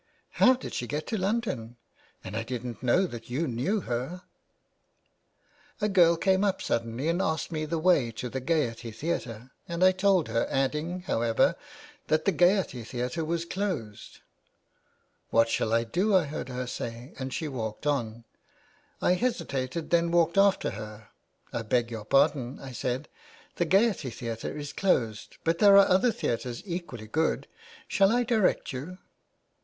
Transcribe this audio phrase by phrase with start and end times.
[0.41, 1.77] How did she get to London?
[2.23, 4.23] and I didn't know that you knew her."
[5.77, 8.27] 399 THE WAY BACK." A girl came up suddenly and asked me the way to
[8.27, 11.55] the Gaiety Theatre, and I told her, adding, however,
[12.07, 14.21] that the Gaiety Theatre was closed.
[14.73, 18.25] * What shall I do?' I heard her say, and she walked on;
[19.03, 21.09] I hesitated and then walked after her.'
[21.53, 23.07] I beg your pardon,' I said,'
[23.57, 27.45] the Gaiety Theatre is closed, but there are other theatres equally good.
[27.87, 28.97] Shall I direct you?